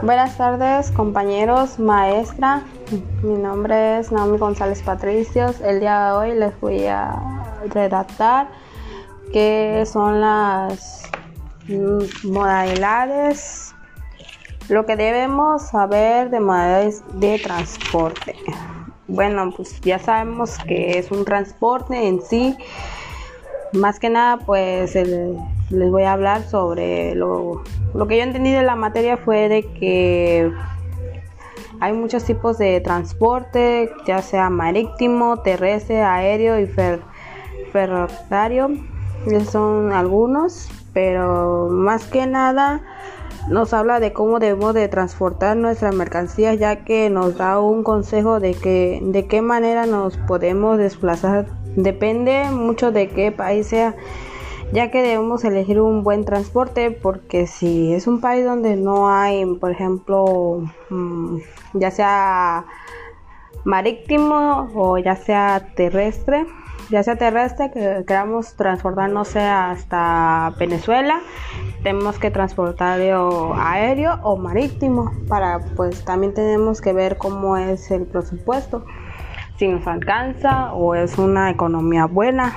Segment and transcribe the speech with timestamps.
[0.00, 2.62] Buenas tardes compañeros, maestra.
[3.24, 5.60] Mi nombre es Naomi González Patricios.
[5.60, 7.20] El día de hoy les voy a
[7.68, 8.48] redactar
[9.32, 11.02] qué son las
[12.22, 13.74] modalidades,
[14.68, 18.36] lo que debemos saber de modalidades de transporte.
[19.08, 22.56] Bueno, pues ya sabemos que es un transporte en sí.
[23.72, 24.94] Más que nada, pues
[25.70, 27.62] les voy a hablar sobre lo,
[27.94, 30.52] lo que yo entendí de la materia fue de que
[31.80, 36.68] hay muchos tipos de transporte, ya sea marítimo, terrestre, aéreo y
[37.72, 38.70] ferroviario.
[39.26, 42.82] Esos son algunos, pero más que nada
[43.48, 48.40] nos habla de cómo debemos de transportar nuestras mercancías ya que nos da un consejo
[48.40, 53.94] de que de qué manera nos podemos desplazar depende mucho de qué país sea
[54.72, 59.44] ya que debemos elegir un buen transporte porque si es un país donde no hay
[59.54, 61.38] por ejemplo mm,
[61.74, 62.66] ya sea
[63.64, 66.46] marítimo o ya sea terrestre
[66.90, 71.20] ya sea terrestre que queramos transportarnos hasta Venezuela
[71.82, 78.04] tenemos que transportar aéreo o marítimo para pues también tenemos que ver cómo es el
[78.04, 78.84] presupuesto
[79.56, 82.56] si nos alcanza o es una economía buena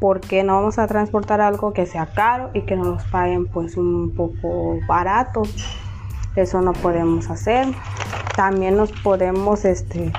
[0.00, 4.12] porque no vamos a transportar algo que sea caro y que nos paguen pues un
[4.14, 5.42] poco barato
[6.36, 7.66] eso no podemos hacer.
[8.36, 10.12] También nos podemos este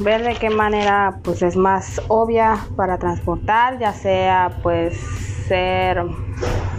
[0.00, 4.98] ver de qué manera pues es más obvia para transportar ya sea pues
[5.46, 6.04] ser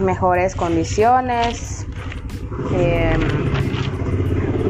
[0.00, 1.86] mejores condiciones
[2.74, 3.20] em,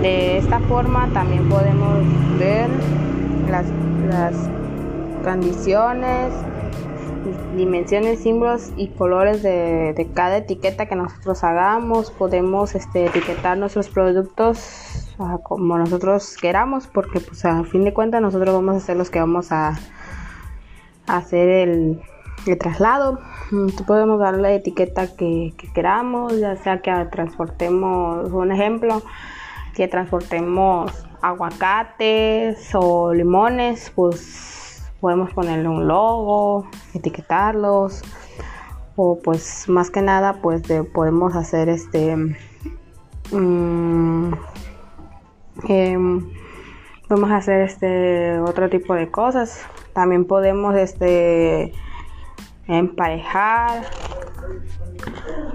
[0.00, 2.05] de esta forma también podemos
[2.39, 2.69] ver
[3.50, 3.67] las
[5.27, 6.32] condiciones
[7.56, 12.12] dimensiones, símbolos y colores de, cada etiqueta que nosotros hagamos.
[12.12, 18.55] Podemos este, etiquetar nuestros productos como nosotros queramos, porque pues a fin de cuentas nosotros
[18.55, 19.77] vamos a ser los que vamos a,
[21.08, 22.02] hacer el,
[22.61, 23.18] traslado.
[23.51, 29.02] Mm, podemos darle la etiqueta que, queramos, ya sea que transportemos, un ejemplo,
[29.74, 34.55] que transportemos aguacates o limones, pues
[35.06, 38.02] podemos ponerle un logo, etiquetarlos
[38.96, 40.62] o pues más que nada pues
[40.92, 42.36] podemos hacer este
[45.68, 46.33] Em,
[47.08, 49.64] vamos a hacer este otro tipo de cosas.
[49.92, 51.72] También podemos este
[52.66, 53.84] emparejar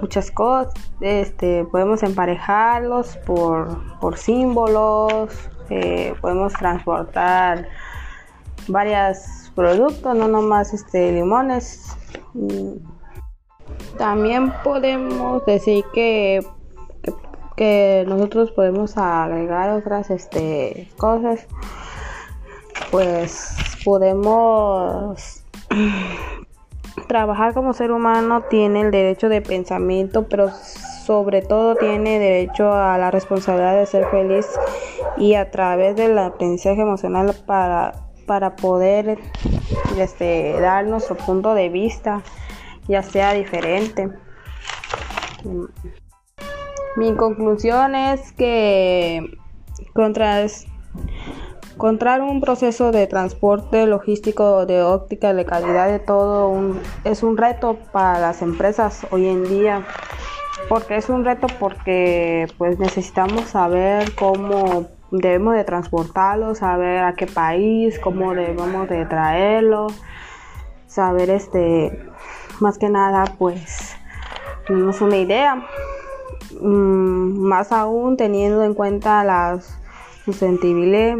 [0.00, 0.72] muchas cosas.
[1.02, 5.50] Este podemos emparejarlos por, por símbolos.
[5.68, 7.68] Eh, podemos transportar
[8.68, 11.96] varios productos, no nomás este limones.
[13.98, 16.40] También podemos decir que
[17.56, 21.46] que nosotros podemos agregar otras este, cosas,
[22.90, 25.44] pues podemos
[27.08, 32.96] trabajar como ser humano, tiene el derecho de pensamiento, pero sobre todo tiene derecho a
[32.96, 34.46] la responsabilidad de ser feliz
[35.18, 37.92] y a través del aprendizaje emocional para,
[38.26, 39.18] para poder
[39.98, 42.22] este, dar nuestro punto de vista,
[42.88, 44.10] ya sea diferente.
[46.96, 49.38] Mi conclusión es que
[49.94, 50.46] contra,
[51.74, 57.78] encontrar un proceso de transporte logístico de óptica de calidad de todo es un reto
[57.92, 59.86] para las empresas hoy en día
[60.68, 67.28] porque es un reto porque pues necesitamos saber cómo debemos de transportarlo, saber a qué
[67.28, 69.86] país, cómo debemos de traerlo,
[70.88, 71.96] saber este
[72.60, 73.96] más que nada pues
[74.66, 75.64] tenemos una idea
[76.60, 79.60] Mm, más aún teniendo en cuenta la
[80.24, 81.16] sustentabilidad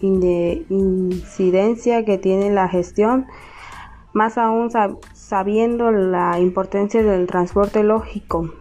[0.00, 3.26] de incidencia que tiene la gestión,
[4.14, 4.70] más aún
[5.12, 8.54] sabiendo la importancia del transporte lógico.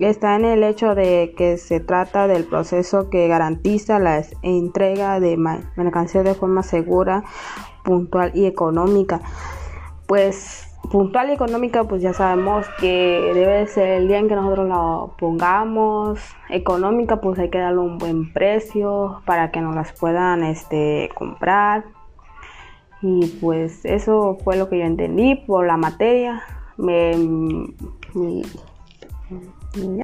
[0.00, 5.36] Está en el hecho de que se trata del proceso que garantiza la entrega de
[5.76, 7.22] mercancías de forma segura,
[7.84, 9.20] puntual y económica.
[10.06, 14.68] Pues puntual y económica, pues ya sabemos que debe ser el día en que nosotros
[14.68, 16.18] la pongamos.
[16.48, 21.84] Económica, pues hay que darle un buen precio para que nos las puedan este, comprar.
[23.02, 26.42] Y pues eso fue lo que yo entendí por la materia.
[26.78, 27.12] Me,
[29.30, 29.40] 嗯
[29.76, 30.02] 饮